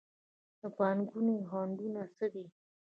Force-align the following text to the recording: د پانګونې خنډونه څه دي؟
د 0.59 0.61
پانګونې 0.77 1.35
خنډونه 1.49 2.01
څه 2.15 2.25
دي؟ 2.33 2.45